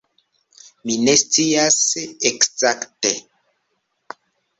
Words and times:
Mi 0.89 0.95
ne 1.01 1.13
scias 1.23 1.77
ekzakte. 2.31 3.13